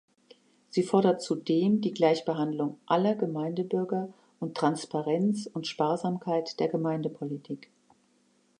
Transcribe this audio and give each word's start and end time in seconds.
Sie 0.69 0.81
fordert 0.81 1.21
zudem 1.21 1.79
die 1.81 1.93
Gleichbehandlung 1.93 2.79
aller 2.87 3.13
Gemeindebürger 3.13 4.11
und 4.39 4.57
Transparenz 4.57 5.45
und 5.53 5.67
Sparsamkeit 5.67 6.59
der 6.59 6.69
Gemeindepolitik. 6.69 7.69